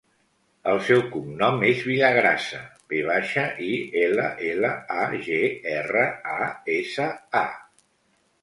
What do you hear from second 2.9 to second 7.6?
ve baixa, i, ela, ela, a, ge, erra, a, essa, a.